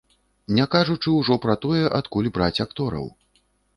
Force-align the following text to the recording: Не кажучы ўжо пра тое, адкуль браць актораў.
Не 0.59 0.63
кажучы 0.75 1.13
ўжо 1.17 1.37
пра 1.45 1.55
тое, 1.65 1.83
адкуль 1.99 2.33
браць 2.39 2.61
актораў. 2.67 3.05